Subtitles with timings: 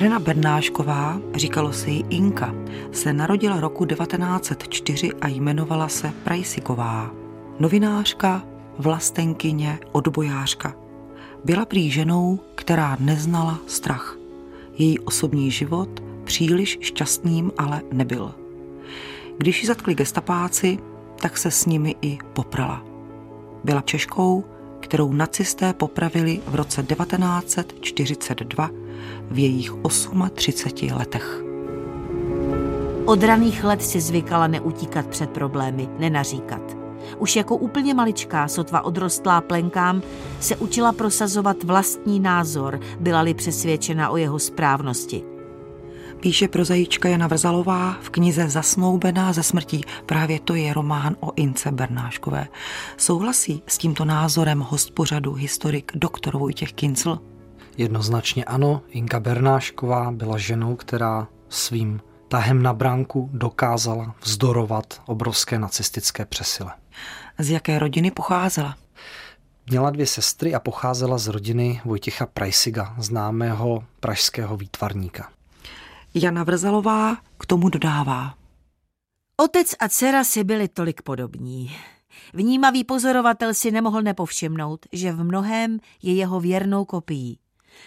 [0.00, 2.54] Irena Bernášková, říkalo se jí Inka,
[2.92, 7.10] se narodila roku 1904 a jmenovala se Prajsiková.
[7.58, 8.42] Novinářka,
[8.78, 10.74] vlastenkyně, odbojářka.
[11.44, 14.16] Byla prý ženou, která neznala strach.
[14.78, 18.34] Její osobní život příliš šťastným ale nebyl.
[19.38, 20.78] Když ji zatkli gestapáci,
[21.22, 22.84] tak se s nimi i poprala.
[23.64, 24.44] Byla Češkou,
[24.80, 28.79] kterou nacisté popravili v roce 1942
[29.30, 29.72] v jejich
[30.34, 31.42] 38 letech.
[33.04, 36.76] Od raných let si zvykala neutíkat před problémy, nenaříkat.
[37.18, 40.02] Už jako úplně maličká, sotva odrostlá plenkám,
[40.40, 45.22] se učila prosazovat vlastní názor, byla-li přesvědčena o jeho správnosti.
[46.20, 49.84] Píše prozajíčka Jana Vrzalová v knize Zasnoubená ze smrtí.
[50.06, 52.48] Právě to je román o Ince Bernáškové.
[52.96, 57.18] Souhlasí s tímto názorem host pořadu historik doktor Vojtěch Kincl?
[57.76, 66.26] Jednoznačně ano, Inka Bernášková byla ženou, která svým tahem na bránku dokázala vzdorovat obrovské nacistické
[66.26, 66.72] přesile.
[67.38, 68.76] Z jaké rodiny pocházela?
[69.66, 75.30] Měla dvě sestry a pocházela z rodiny Vojtěcha Prajsiga, známého pražského výtvarníka.
[76.14, 78.34] Jana Vrzalová k tomu dodává.
[79.36, 81.76] Otec a dcera si byli tolik podobní.
[82.34, 87.38] Vnímavý pozorovatel si nemohl nepovšimnout, že v mnohém je jeho věrnou kopií.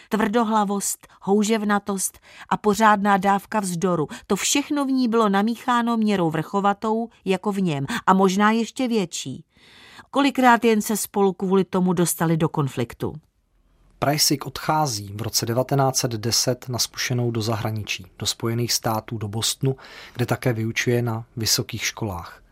[0.09, 7.51] Tvrdohlavost, houževnatost a pořádná dávka vzdoru, to všechno v ní bylo namícháno měrou vrchovatou, jako
[7.51, 9.45] v něm, a možná ještě větší.
[10.11, 13.13] Kolikrát jen se spolu kvůli tomu dostali do konfliktu.
[13.99, 19.75] Prajsik odchází v roce 1910 na zkušenou do zahraničí, do Spojených států, do Bostonu,
[20.13, 22.42] kde také vyučuje na vysokých školách.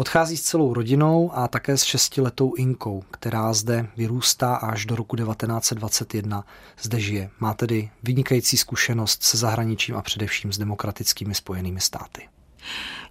[0.00, 5.16] Odchází s celou rodinou a také s šestiletou Inkou, která zde vyrůstá až do roku
[5.16, 6.44] 1921
[6.80, 7.30] zde žije.
[7.40, 12.28] Má tedy vynikající zkušenost se zahraničím a především s demokratickými spojenými státy.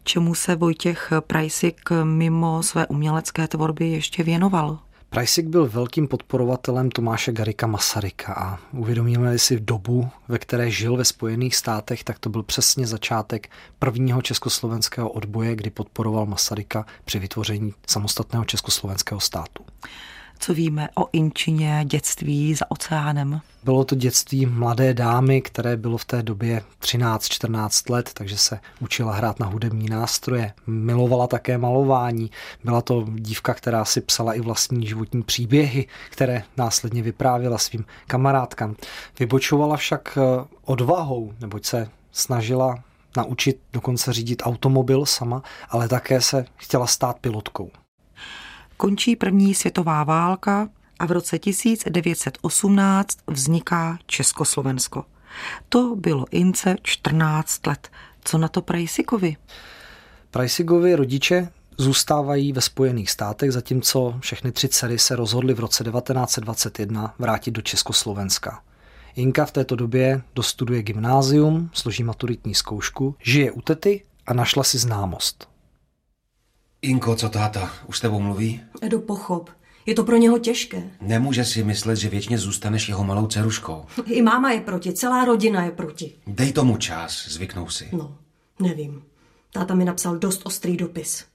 [0.04, 4.80] Čemu se Vojtěch Prajsik mimo své umělecké tvorby ještě věnoval?
[5.10, 10.98] Prajsik byl velkým podporovatelem Tomáše Garika Masaryka a uvědomíme si v dobu, ve které žil
[10.98, 13.50] ve Spojených státech, tak to byl přesně začátek
[13.80, 19.66] prvního československého odboje, kdy podporoval Masaryka při vytvoření samostatného československého státu.
[20.42, 23.42] Co víme o Inčině dětství za oceánem?
[23.64, 29.14] Bylo to dětství mladé dámy, které bylo v té době 13-14 let, takže se učila
[29.14, 30.54] hrát na hudební nástroje.
[30.68, 32.32] Milovala také malování.
[32.64, 38.76] Byla to dívka, která si psala i vlastní životní příběhy, které následně vyprávěla svým kamarádkám.
[39.20, 42.84] Vybočovala však eh, odvahou, neboť se snažila
[43.18, 47.72] naučit dokonce řídit automobil sama, ale také se chtěla stát pilotkou.
[48.82, 50.70] Končí první světová válka
[51.00, 55.06] a v roce 1918 vzniká Československo.
[55.70, 57.90] To bylo Ince 14 let.
[58.24, 59.38] Co na to Prajsikovi?
[60.32, 67.14] Prajsikovi rodiče zůstávají ve Spojených státech, zatímco všechny tři dcery se rozhodly v roce 1921
[67.20, 68.62] vrátit do Československa.
[69.16, 74.78] Inka v této době dostuduje gymnázium, složí maturitní zkoušku, žije u tety a našla si
[74.78, 75.59] známost.
[76.82, 77.72] Inko, co táta?
[77.88, 78.62] Už s tebou mluví?
[78.82, 79.50] Edo, pochop.
[79.86, 80.84] Je to pro něho těžké.
[81.02, 83.86] Nemůže si myslet, že věčně zůstaneš jeho malou ceruškou.
[84.06, 86.16] I máma je proti, celá rodina je proti.
[86.28, 87.90] Dej tomu čas, zvyknou si.
[87.92, 88.18] No,
[88.60, 89.04] nevím.
[89.54, 91.26] Táta mi napsal dost ostrý dopis.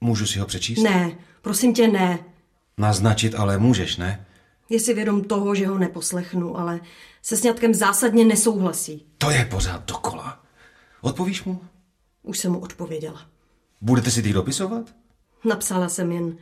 [0.00, 0.82] Můžu si ho přečíst?
[0.82, 2.18] Ne, prosím tě, ne.
[2.78, 4.26] Naznačit ale můžeš, ne?
[4.68, 6.80] Je si vědom toho, že ho neposlechnu, ale
[7.22, 9.06] se sňatkem zásadně nesouhlasí.
[9.18, 10.42] To je pořád dokola.
[11.00, 11.60] Odpovíš mu?
[12.22, 13.26] Už jsem mu odpověděla.
[13.80, 14.94] Budete si ty dopisovat?
[15.44, 16.36] Napsala jsem jen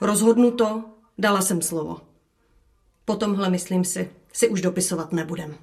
[0.00, 0.84] rozhodnuto,
[1.18, 2.00] dala jsem slovo.
[3.04, 5.54] Po tomhle, myslím si, si už dopisovat nebudem.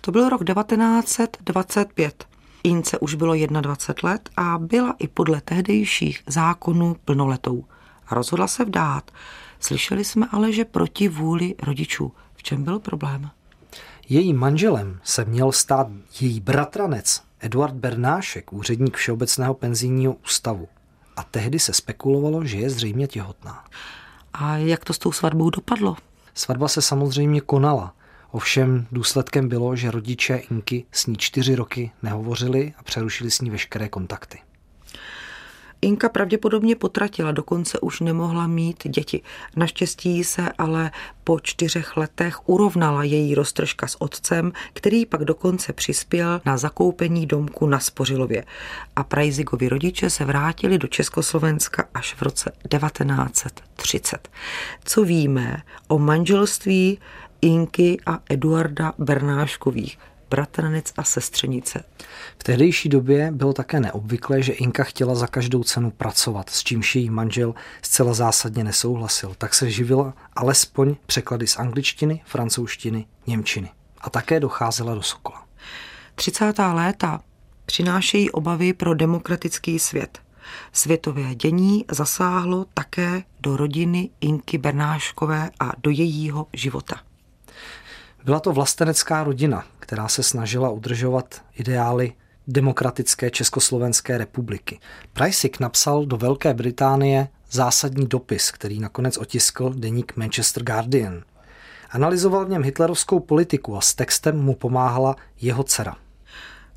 [0.00, 2.24] To byl rok 1925.
[2.64, 7.64] Ince už bylo 21 let a byla i podle tehdejších zákonů plnoletou.
[8.10, 9.10] Rozhodla se vdát.
[9.60, 12.12] Slyšeli jsme ale, že proti vůli rodičů.
[12.34, 13.30] V čem byl problém?
[14.08, 15.86] Jejím manželem se měl stát
[16.20, 20.68] její bratranec Eduard Bernášek, úředník Všeobecného penzijního ústavu.
[21.16, 23.64] A tehdy se spekulovalo, že je zřejmě těhotná.
[24.32, 25.96] A jak to s tou svatbou dopadlo?
[26.34, 27.94] Svatba se samozřejmě konala.
[28.30, 33.50] Ovšem důsledkem bylo, že rodiče Inky s ní čtyři roky nehovořili a přerušili s ní
[33.50, 34.38] veškeré kontakty.
[35.82, 39.22] Inka pravděpodobně potratila, dokonce už nemohla mít děti.
[39.56, 40.90] Naštěstí se ale
[41.24, 47.66] po čtyřech letech urovnala její roztržka s otcem, který pak dokonce přispěl na zakoupení domku
[47.66, 48.44] na Spořilově.
[48.96, 54.28] A Prajzigovi rodiče se vrátili do Československa až v roce 1930.
[54.84, 56.98] Co víme o manželství
[57.40, 59.98] Inky a Eduarda Bernáškových,
[60.30, 61.84] bratranec a sestřenice.
[62.38, 66.96] V tehdejší době bylo také neobvyklé, že Inka chtěla za každou cenu pracovat, s čímž
[66.96, 69.34] její manžel zcela zásadně nesouhlasil.
[69.38, 73.70] Tak se živila alespoň překlady z angličtiny, francouzštiny, němčiny.
[74.00, 75.46] A také docházela do Sokola.
[76.14, 76.58] 30.
[76.58, 77.20] léta
[77.66, 80.18] přinášejí obavy pro demokratický svět.
[80.72, 87.00] Světové dění zasáhlo také do rodiny Inky Bernáškové a do jejího života.
[88.24, 92.12] Byla to vlastenecká rodina, která se snažila udržovat ideály
[92.48, 94.80] demokratické Československé republiky.
[95.12, 101.22] Pricek napsal do Velké Británie zásadní dopis, který nakonec otiskl deník Manchester Guardian.
[101.90, 105.96] Analyzoval v něm hitlerovskou politiku a s textem mu pomáhala jeho dcera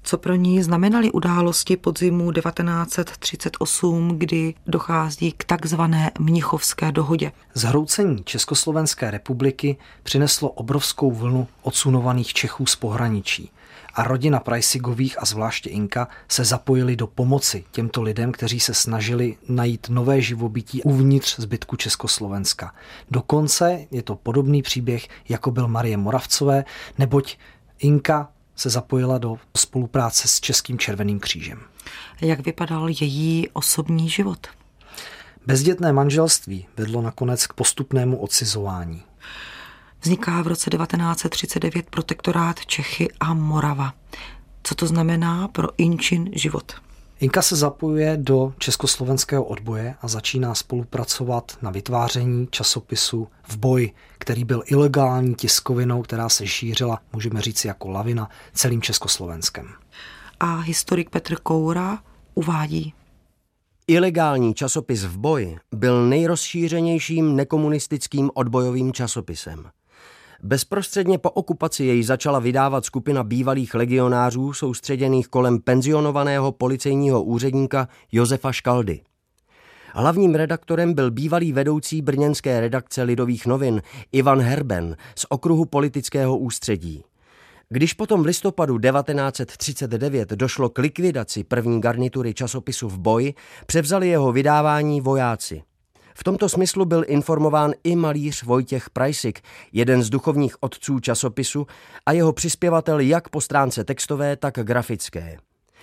[0.03, 7.31] co pro ní znamenaly události podzimu 1938, kdy dochází k takzvané Mnichovské dohodě.
[7.53, 13.51] Zhroucení Československé republiky přineslo obrovskou vlnu odsunovaných Čechů z pohraničí
[13.93, 19.37] a rodina Prajsigových a zvláště Inka se zapojili do pomoci těmto lidem, kteří se snažili
[19.49, 22.73] najít nové živobytí uvnitř zbytku Československa.
[23.11, 26.65] Dokonce je to podobný příběh, jako byl Marie Moravcové,
[26.97, 27.37] neboť
[27.79, 31.59] Inka se zapojila do spolupráce s Českým červeným křížem.
[32.21, 34.47] Jak vypadal její osobní život?
[35.45, 39.03] Bezdětné manželství vedlo nakonec k postupnému odcizování.
[40.01, 43.93] Vzniká v roce 1939 protektorát Čechy a Morava.
[44.63, 46.73] Co to znamená pro Inčin život?
[47.21, 54.43] Inka se zapojuje do československého odboje a začíná spolupracovat na vytváření časopisu V boji, který
[54.43, 59.67] byl ilegální tiskovinou, která se šířila, můžeme říct, jako lavina celým Československem.
[60.39, 61.99] A historik Petr Koura
[62.33, 62.93] uvádí.
[63.87, 69.69] Ilegální časopis V boji byl nejrozšířenějším nekomunistickým odbojovým časopisem.
[70.43, 78.51] Bezprostředně po okupaci jej začala vydávat skupina bývalých legionářů soustředěných kolem penzionovaného policejního úředníka Josefa
[78.51, 79.01] Škaldy.
[79.93, 87.03] Hlavním redaktorem byl bývalý vedoucí brněnské redakce Lidových novin Ivan Herben z okruhu politického ústředí.
[87.69, 93.33] Když potom v listopadu 1939 došlo k likvidaci první garnitury časopisu v boji,
[93.65, 95.63] převzali jeho vydávání vojáci.
[96.15, 99.41] V tomto smyslu byl informován i malíř Vojtěch Prajsik,
[99.71, 101.67] jeden z duchovních otců časopisu
[102.05, 105.37] a jeho přispěvatel jak po stránce textové, tak grafické.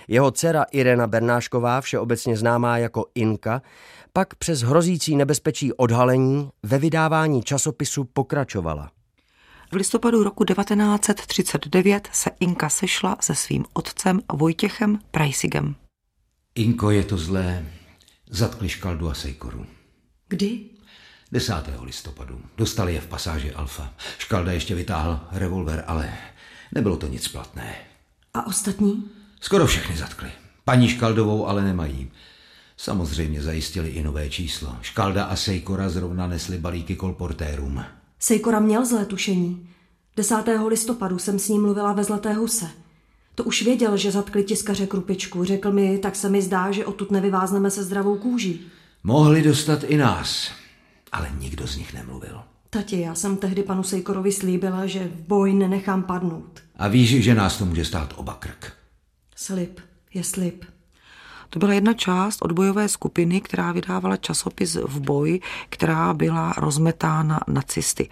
[0.09, 3.63] Jeho dcera Irena Bernášková, všeobecně známá jako Inka,
[4.13, 8.91] pak přes hrozící nebezpečí odhalení ve vydávání časopisu pokračovala.
[9.73, 15.75] V listopadu roku 1939 se Inka sešla se svým otcem Vojtěchem Prajsigem.
[16.55, 17.67] Inko, je to zlé.
[18.31, 19.67] Zatkli škaldu a sejkoru.
[20.29, 20.61] Kdy?
[21.33, 21.55] 10.
[21.83, 22.41] listopadu.
[22.57, 23.95] Dostali je v pasáži Alfa.
[24.19, 26.13] Škalda ještě vytáhl revolver, ale
[26.75, 27.75] nebylo to nic platné.
[28.35, 29.05] A ostatní?
[29.41, 30.31] Skoro všechny zatkli.
[30.65, 32.11] Paní Škaldovou ale nemají.
[32.77, 34.77] Samozřejmě zajistili i nové číslo.
[34.83, 37.85] Škalda a Sejkora zrovna nesli balíky kolportérům.
[38.19, 39.69] Sejkora měl zlé tušení.
[40.17, 40.35] 10.
[40.67, 42.71] listopadu jsem s ním mluvila ve Zlaté huse.
[43.35, 45.45] To už věděl, že zatkli tiskaře Krupičku.
[45.45, 48.71] Řekl mi, tak se mi zdá, že odtud nevyvázneme se zdravou kůží.
[49.03, 50.51] Mohli dostat i nás,
[51.13, 52.41] ale nikdo z nich nemluvil.
[52.71, 56.61] Tati, já jsem tehdy panu Sejkorovi slíbila, že boj nenechám padnout.
[56.77, 58.73] A víš, že nás to může stát oba krk.
[59.37, 59.81] Slib
[60.15, 60.65] je slib.
[61.51, 68.09] To byla jedna část odbojové skupiny, která vydávala časopis v boji, která byla rozmetána nacisty.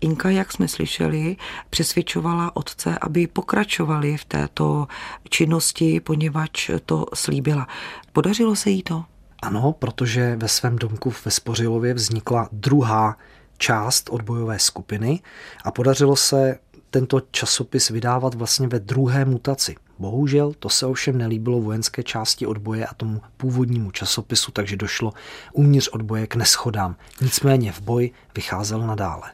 [0.00, 1.36] Inka, jak jsme slyšeli,
[1.70, 4.88] přesvědčovala otce, aby pokračovali v této
[5.28, 7.68] činnosti, poněvadž to slíbila.
[8.12, 9.04] Podařilo se jí to?
[9.42, 13.16] Ano, protože ve svém domku ve Spořilově vznikla druhá
[13.58, 15.20] část odbojové skupiny
[15.64, 16.58] a podařilo se
[16.90, 19.76] tento časopis vydávat vlastně ve druhé mutaci.
[19.98, 25.12] Bohužel to se ovšem nelíbilo vojenské části odboje a tomu původnímu časopisu, takže došlo
[25.52, 26.96] uvnitř odboje k neschodám.
[27.20, 29.30] Nicméně v boji vycházel nadále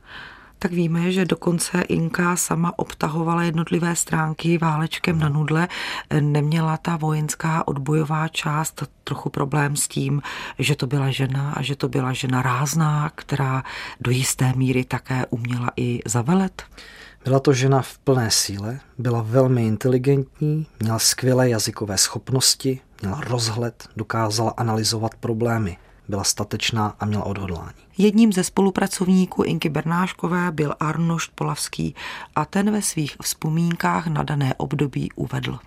[0.67, 5.69] tak víme, že dokonce Inka sama obtahovala jednotlivé stránky válečkem na nudle.
[6.21, 10.23] Neměla ta vojenská odbojová část trochu problém s tím,
[10.59, 13.63] že to byla žena a že to byla žena rázná, která
[14.01, 16.63] do jisté míry také uměla i zavelet?
[17.25, 23.89] Byla to žena v plné síle, byla velmi inteligentní, měla skvělé jazykové schopnosti, měla rozhled,
[23.97, 25.77] dokázala analyzovat problémy
[26.09, 27.79] byla statečná a měla odhodlání.
[27.99, 31.95] Jedním ze spolupracovníků Inky Bernáškové byl Arnošt Polavský
[32.35, 35.59] a ten ve svých vzpomínkách na dané období uvedl.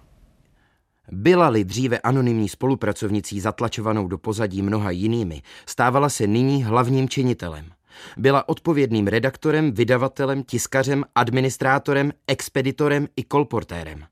[1.11, 7.65] Byla-li dříve anonymní spolupracovnicí zatlačovanou do pozadí mnoha jinými, stávala se nyní hlavním činitelem–
[8.17, 14.05] Byla odpovědným redaktorem, vydavatelem, tiskařem, administrátorem, expeditorem i kolportérem.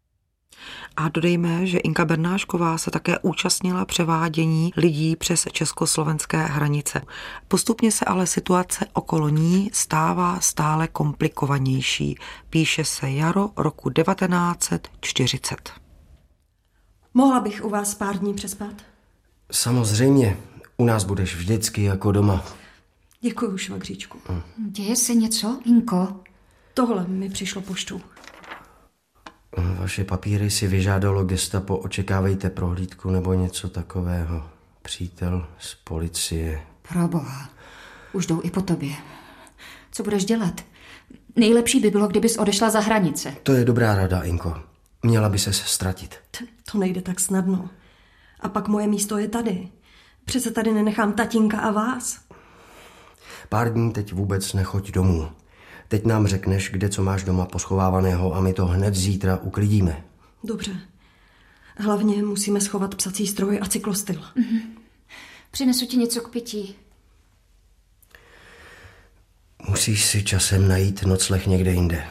[0.98, 7.02] A dodejme, že Inka Bernášková se také účastnila převádění lidí přes československé hranice.
[7.48, 12.16] Postupně se ale situace okolo ní stává stále komplikovanější.
[12.50, 15.72] Píše se jaro roku 1940.
[17.14, 18.74] Mohla bych u vás pár dní přespat?
[19.52, 20.38] Samozřejmě,
[20.78, 22.46] u nás budeš vždycky jako doma.
[23.22, 24.20] Děkuji, švagříčku.
[24.58, 26.08] Děje se něco, Inko?
[26.74, 28.02] Tohle mi přišlo poštou.
[29.56, 34.50] Vaše papíry si vyžádalo gestapo, očekávejte prohlídku nebo něco takového.
[34.82, 36.62] Přítel z policie.
[36.90, 37.50] Proboha,
[38.14, 38.94] už jdou i po tobě.
[39.92, 40.62] Co budeš dělat?
[41.36, 43.36] Nejlepší by bylo, kdybys odešla za hranice.
[43.44, 44.62] To je dobrá rada, Inko.
[45.04, 46.16] Měla by se ztratit.
[46.72, 47.70] To nejde tak snadno.
[48.40, 49.68] A pak moje místo je tady.
[50.26, 52.20] Přece tady nenechám tatínka a vás.
[53.50, 55.30] Pár dní teď vůbec nechoď domů.
[55.88, 60.04] Teď nám řekneš, kde co máš doma poschovávaného a my to hned zítra uklidíme.
[60.44, 60.72] Dobře.
[61.78, 64.22] Hlavně musíme schovat psací stroj a cyklostyl.
[64.22, 64.62] Mm-hmm.
[65.52, 66.76] Přinesu ti něco k pití.
[69.70, 72.04] Musíš si časem najít nocleh někde jinde.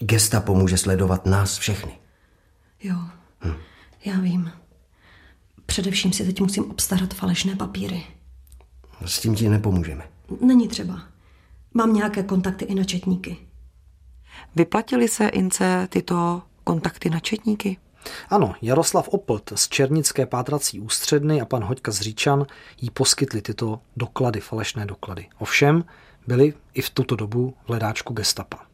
[0.00, 1.98] Gesta pomůže sledovat nás všechny.
[2.82, 2.96] Jo,
[3.44, 3.54] hm.
[4.04, 4.52] já vím.
[5.66, 8.06] Především si teď musím obstarat falešné papíry.
[9.04, 10.08] S tím ti nepomůžeme.
[10.40, 11.11] Není třeba.
[11.74, 13.36] Mám nějaké kontakty i na četníky.
[14.56, 17.76] Vyplatili se Ince tyto kontakty na četníky?
[18.28, 22.46] Ano, Jaroslav Oplt z Černické pátrací ústředny a pan Hoďka z Říčan
[22.80, 25.26] jí poskytli tyto doklady, falešné doklady.
[25.38, 25.84] Ovšem
[26.26, 28.71] byly i v tuto dobu v hledáčku gestapa.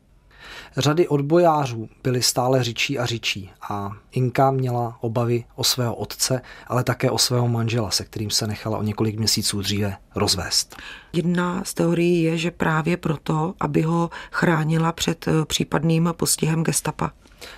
[0.77, 6.85] Řady odbojářů byly stále řičí a řičí a Inka měla obavy o svého otce, ale
[6.85, 10.77] také o svého manžela, se kterým se nechala o několik měsíců dříve rozvést.
[11.13, 17.13] Jedna z teorií je, že právě proto, aby ho chránila před eh, případným postihem gestapa.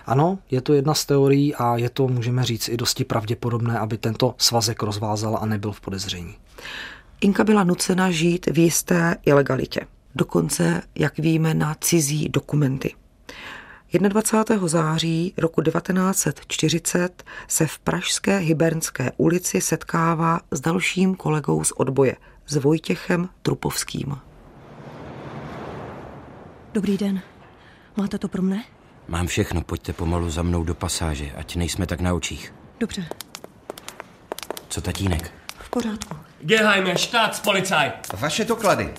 [0.06, 3.98] Ano, je to jedna z teorií a je to, můžeme říct, i dosti pravděpodobné, aby
[3.98, 6.34] tento svazek rozvázala a nebyl v podezření.
[7.20, 9.80] Inka byla nucena žít v jisté ilegalitě
[10.14, 12.94] dokonce, jak víme, na cizí dokumenty.
[13.98, 14.68] 21.
[14.68, 22.56] září roku 1940 se v pražské Hybernské ulici setkává s dalším kolegou z odboje, s
[22.56, 24.16] Vojtěchem Trupovským.
[26.72, 27.20] Dobrý den.
[27.96, 28.64] Máte to pro mne?
[29.08, 32.54] Mám všechno, pojďte pomalu za mnou do pasáže, ať nejsme tak na očích.
[32.80, 33.06] Dobře.
[34.68, 35.32] Co tatínek?
[35.58, 36.16] V pořádku.
[36.40, 37.92] Geheime Staatspolizei.
[38.18, 38.94] Vaše doklady.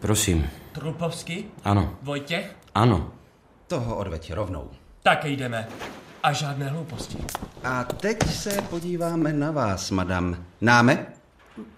[0.00, 0.50] Prosím.
[0.72, 1.44] Trupovský?
[1.64, 1.98] Ano.
[2.02, 2.56] Vojtěch?
[2.74, 3.12] Ano.
[3.66, 4.70] Toho odveď rovnou.
[5.02, 5.68] Tak jdeme.
[6.22, 7.18] A žádné hlouposti.
[7.64, 10.44] A teď se podíváme na vás, madam.
[10.60, 11.06] Náme?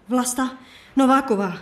[0.09, 0.51] Vlasta
[0.97, 1.53] Nováková.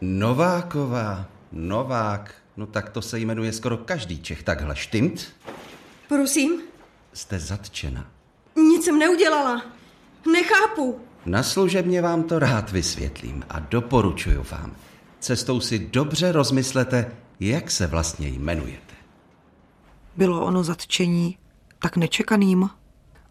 [0.00, 1.26] Nováková.
[1.52, 2.34] Novák.
[2.56, 4.76] No tak to se jmenuje skoro každý Čech takhle.
[4.76, 5.26] Štimt?
[6.08, 6.60] Prosím?
[7.12, 8.06] Jste zatčena.
[8.56, 9.62] Nic jsem neudělala.
[10.32, 11.00] Nechápu.
[11.26, 14.76] Na služebně vám to rád vysvětlím a doporučuju vám.
[15.20, 17.10] Cestou si dobře rozmyslete,
[17.40, 18.94] jak se vlastně jmenujete.
[20.16, 21.38] Bylo ono zatčení
[21.78, 22.70] tak nečekaným?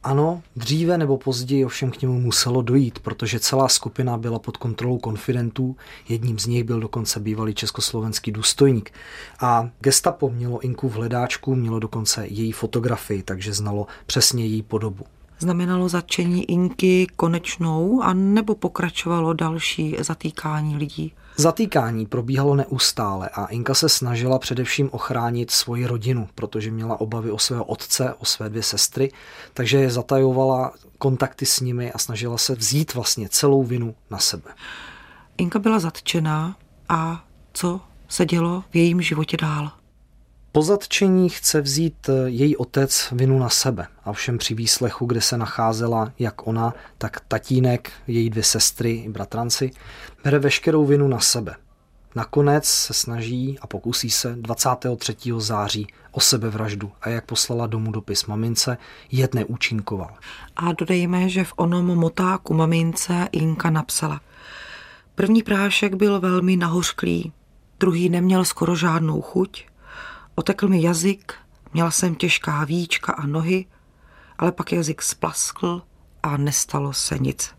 [0.03, 4.97] Ano, dříve nebo později ovšem k němu muselo dojít, protože celá skupina byla pod kontrolou
[4.97, 5.75] konfidentů,
[6.09, 8.91] jedním z nich byl dokonce bývalý československý důstojník.
[9.39, 15.05] A gestapo mělo Inku v hledáčku, mělo dokonce její fotografii, takže znalo přesně její podobu.
[15.39, 21.13] Znamenalo zatčení Inky konečnou a nebo pokračovalo další zatýkání lidí?
[21.39, 27.39] Zatýkání probíhalo neustále a Inka se snažila především ochránit svoji rodinu, protože měla obavy o
[27.39, 29.11] svého otce, o své dvě sestry,
[29.53, 34.51] takže je zatajovala kontakty s nimi a snažila se vzít vlastně celou vinu na sebe.
[35.37, 36.57] Inka byla zatčená
[36.89, 39.71] a co se dělo v jejím životě dál?
[40.57, 43.87] Po zatčení chce vzít eh, její otec vinu na sebe.
[44.05, 49.09] A všem při výslechu, kde se nacházela jak ona, tak tatínek, její dvě sestry i
[49.09, 49.71] bratranci,
[50.23, 51.55] bere veškerou vinu na sebe.
[52.15, 55.15] Nakonec se snaží a pokusí se 23.
[55.37, 58.77] září o sebevraždu a jak poslala domů dopis mamince,
[59.11, 60.13] jed neúčinkoval.
[60.55, 64.21] A dodejme, že v onom motáku mamince Inka napsala.
[65.15, 67.31] První prášek byl velmi nahořklý,
[67.79, 69.65] druhý neměl skoro žádnou chuť,
[70.39, 71.33] Otekl mi jazyk,
[71.73, 73.65] měla jsem těžká víčka a nohy,
[74.37, 75.81] ale pak jazyk splaskl
[76.23, 77.56] a nestalo se nic.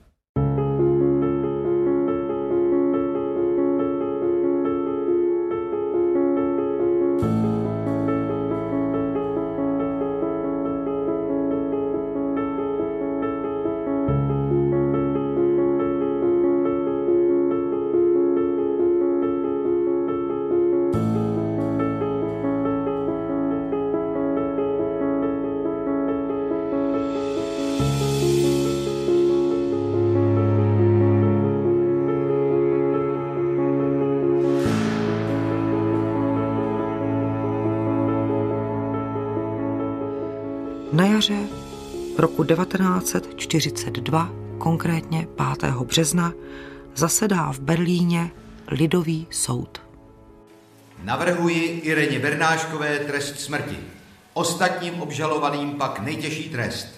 [41.18, 41.48] Jaře
[42.18, 45.72] roku 1942, konkrétně 5.
[45.74, 46.32] března,
[46.94, 48.30] zasedá v Berlíně
[48.68, 49.82] Lidový soud.
[51.02, 53.78] Navrhuji Ireně Bernáškové trest smrti.
[54.34, 56.88] Ostatním obžalovaným pak nejtěžší trest.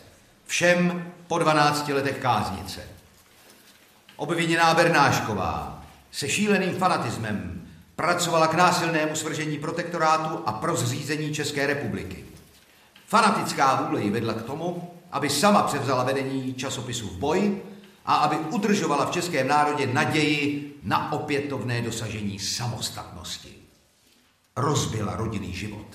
[0.47, 2.81] Všem po 12 letech káznice.
[4.17, 7.62] Obviněná Bernášková se šíleným fanatismem
[7.97, 12.29] pracovala k násilnému svržení protektorátu a pro zřízení České republiky.
[13.11, 17.62] Fanatická vůle ji vedla k tomu, aby sama převzala vedení časopisu v boji
[18.07, 23.55] a aby udržovala v českém národě naději na opětovné dosažení samostatnosti.
[24.57, 25.87] Rozbila rodinný život.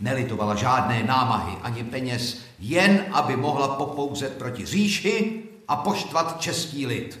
[0.00, 7.20] Nelitovala žádné námahy ani peněz, jen aby mohla popouzet proti říši a poštvat český lid.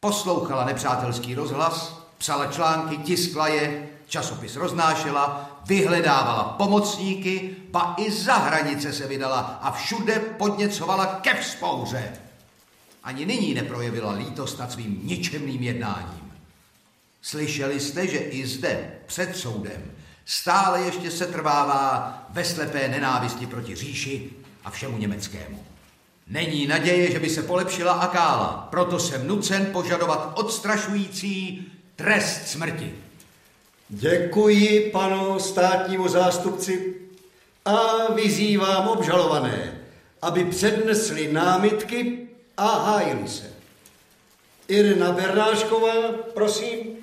[0.00, 8.92] Poslouchala nepřátelský rozhlas, psala články, tiskla je, časopis roznášela, vyhledávala pomocníky, pa i za hranice
[8.92, 12.12] se vydala a všude podněcovala ke vzpouře.
[13.02, 16.32] Ani nyní neprojevila lítost nad svým ničemným jednáním.
[17.22, 19.82] Slyšeli jste, že i zde, před soudem,
[20.24, 24.30] stále ještě se trvává ve slepé nenávisti proti říši
[24.64, 25.64] a všemu německému.
[26.26, 32.94] Není naděje, že by se polepšila Akála, proto jsem nucen požadovat odstrašující trest smrti.
[33.88, 36.94] Děkuji panu státnímu zástupci
[37.64, 39.80] a vyzývám obžalované,
[40.22, 43.52] aby přednesli námitky a hájili se.
[44.68, 46.96] Irina Bernášková, prosím.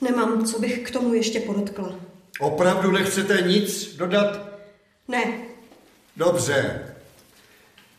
[0.00, 1.94] Nemám, co bych k tomu ještě podotkla.
[2.40, 4.40] Opravdu nechcete nic dodat?
[5.08, 5.38] Ne.
[6.16, 6.86] Dobře.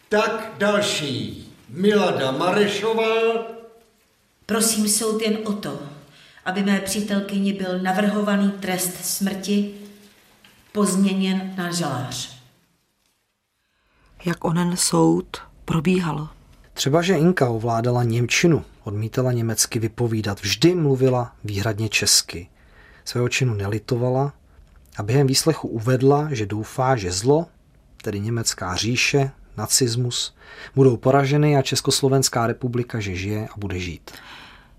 [0.09, 1.47] Tak další.
[1.69, 3.47] Milada Marešová.
[4.45, 5.79] Prosím soud jen o to,
[6.45, 9.73] aby mé přítelkyni byl navrhovaný trest smrti
[10.71, 12.41] pozměněn na žalář.
[14.25, 16.29] Jak onen soud probíhal?
[16.73, 22.49] Třeba, že Inka ovládala Němčinu, odmítala německy vypovídat, vždy mluvila výhradně česky.
[23.05, 24.33] Svého činu nelitovala
[24.97, 27.45] a během výslechu uvedla, že doufá, že zlo,
[28.01, 30.35] tedy německá říše, nacismus,
[30.75, 34.11] budou poraženy a Československá republika, že žije a bude žít.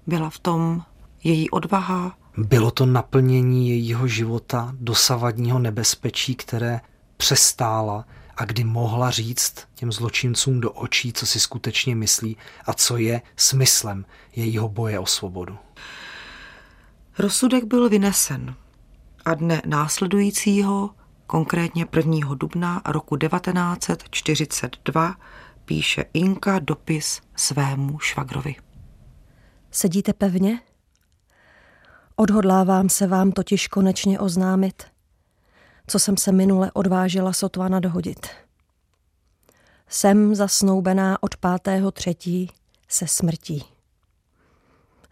[0.06, 0.82] Byla v tom
[1.24, 2.16] její odvaha?
[2.36, 6.80] Bylo to naplnění jejího života, dosavadního nebezpečí, které
[7.16, 8.04] přestála
[8.36, 13.22] a kdy mohla říct těm zločincům do očí, co si skutečně myslí a co je
[13.36, 14.04] smyslem
[14.36, 15.58] jejího boje o svobodu.
[17.18, 18.54] Rozsudek byl vynesen
[19.24, 20.90] a dne následujícího,
[21.26, 22.34] konkrétně 1.
[22.34, 25.14] dubna roku 1942,
[25.64, 28.54] píše Inka dopis svému švagrovi.
[29.70, 30.60] Sedíte pevně?
[32.16, 34.82] Odhodlávám se vám totiž konečně oznámit,
[35.86, 38.26] co jsem se minule odvážila sotva dohodit.
[39.88, 42.50] Jsem zasnoubená od pátého třetí
[42.88, 43.64] se smrtí.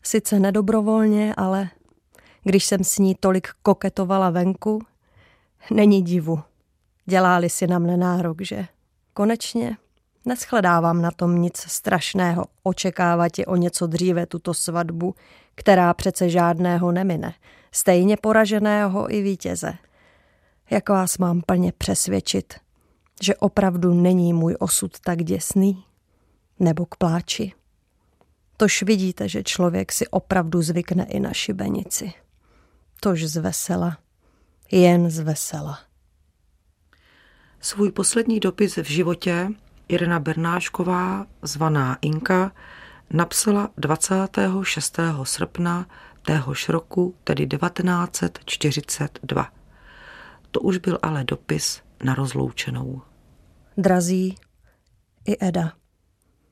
[0.03, 1.69] Sice nedobrovolně, ale
[2.45, 4.83] když jsem s ní tolik koketovala venku,
[5.71, 6.43] není divu.
[7.07, 8.67] Děláli si na mne nárok, že
[9.15, 9.77] konečně
[10.25, 15.15] neschledávám na tom nic strašného očekávat je o něco dříve tuto svatbu,
[15.61, 17.35] která přece žádného nemine,
[17.73, 19.75] stejně poraženého i vítěze.
[20.71, 22.55] Jak vás mám plně přesvědčit,
[23.23, 25.85] že opravdu není můj osud tak děsný?
[26.61, 27.53] Nebo k pláči?
[28.57, 32.13] Tož vidíte, že člověk si opravdu zvykne i na šibenici.
[33.01, 33.99] Tož z vesela,
[34.71, 35.79] jen z vesela.
[37.61, 39.49] Svůj poslední dopis v životě
[39.89, 42.53] Irena Bernášková, zvaná Inka,
[43.13, 44.99] napsala 26.
[45.25, 45.87] srpna
[46.23, 49.53] téhož roku, tedy 1942.
[50.51, 53.03] To už byl ale dopis na rozloučenou.
[53.77, 54.39] Drazí
[55.25, 55.73] i Eda,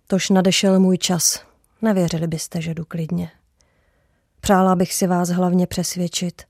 [0.07, 1.47] tož nadešel můj čas.
[1.83, 3.31] Nevěřili byste, že jdu klidně.
[4.41, 6.43] Přála bych si vás hlavně přesvědčit,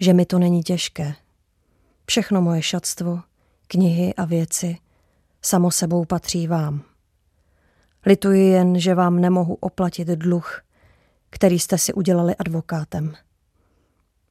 [0.00, 1.14] že mi to není těžké.
[2.06, 3.20] Všechno moje šatstvo,
[3.66, 4.78] knihy a věci
[5.42, 6.82] samo sebou patří vám.
[8.06, 10.60] Lituji jen, že vám nemohu oplatit dluh,
[11.30, 13.14] který jste si udělali advokátem.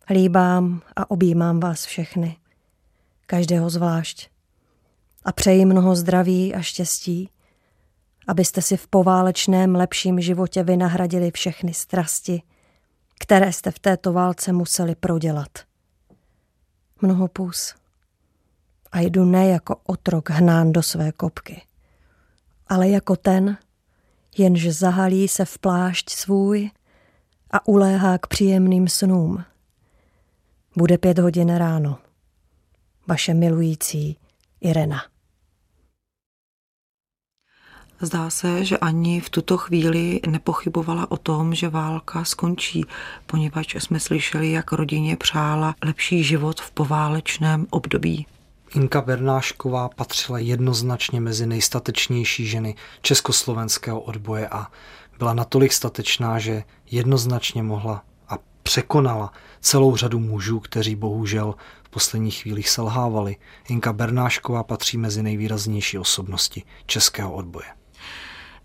[0.10, 2.38] Líbám a objímám vás všechny,
[3.26, 4.30] každého zvlášť.
[5.26, 7.30] A přeji mnoho zdraví a štěstí,
[8.28, 12.42] abyste si v poválečném lepším životě vynahradili všechny strasti,
[13.20, 15.50] které jste v této válce museli prodělat.
[17.02, 17.76] Mnoho půs.
[18.92, 21.62] A jdu ne jako otrok hnán do své kopky,
[22.70, 23.58] ale jako ten,
[24.38, 26.70] jenž zahalí se v plášť svůj
[27.52, 29.44] a uléhá k příjemným snům.
[30.76, 32.00] Bude pět hodin ráno.
[33.08, 34.18] Vaše milující
[34.62, 35.02] Irena.
[38.02, 42.86] Zdá se, že ani v tuto chvíli nepochybovala o tom, že válka skončí,
[43.26, 48.26] poněvadž jsme slyšeli, jak rodině přála lepší život v poválečném období.
[48.76, 54.68] Inka Bernášková patřila jednoznačně mezi nejstatečnější ženy československého odboje a
[55.18, 62.42] byla natolik statečná, že jednoznačně mohla a překonala celou řadu mužů, kteří bohužel v posledních
[62.42, 63.36] chvílích selhávali.
[63.70, 67.66] Inka Bernášková patří mezi nejvýraznější osobnosti českého odboje.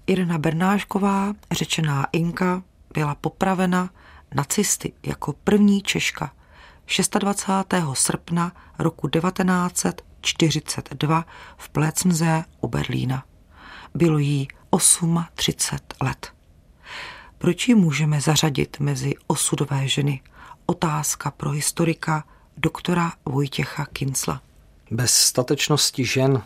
[0.07, 2.63] Irena Bernášková, řečená Inka,
[2.95, 3.91] byla popravena
[4.35, 6.33] nacisty jako první Češka
[6.87, 7.15] 26.
[7.95, 11.25] srpna roku 1942
[11.57, 13.25] v Plécnze u Berlína.
[13.95, 14.49] Bylo jí
[15.35, 16.33] 38 let.
[17.39, 20.21] Proč ji můžeme zařadit mezi osudové ženy?
[20.67, 22.25] Otázka pro historika
[22.57, 24.43] doktora Vojtěcha Kincla.
[24.91, 26.43] Bez statečnosti žen,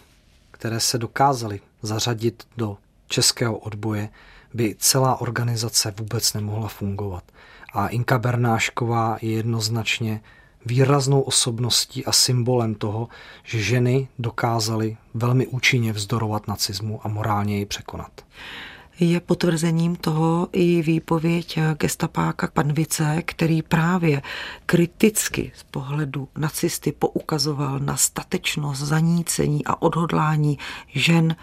[0.51, 2.77] které se dokázaly zařadit do
[3.09, 4.09] českého odboje,
[4.55, 7.25] by celá organizace vůbec nemohla fungovat.
[7.77, 10.21] A Inka Bernášková je jednoznačně
[10.67, 13.09] výraznou osobností a symbolem toho,
[13.45, 18.11] že ženy dokázaly velmi účinně vzdorovat nacismu a morálně ji překonat.
[19.01, 24.23] Je potvrzením toho i výpověď gestapáka Panvice, který právě
[24.67, 30.59] kriticky z pohledu nacisty poukazoval na statečnost, zanícení a odhodlání
[30.89, 31.37] žen,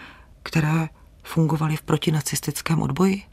[0.43, 0.89] které
[1.23, 3.32] fungovaly v protinacistickém odboji?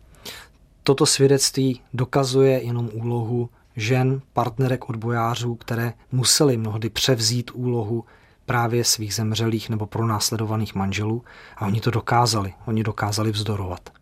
[0.82, 8.04] Toto svědectví dokazuje jenom úlohu žen, partnerek odbojářů, které museli mnohdy převzít úlohu
[8.46, 11.24] právě svých zemřelých nebo pronásledovaných manželů
[11.56, 13.99] a oni to dokázali, oni dokázali vzdorovat.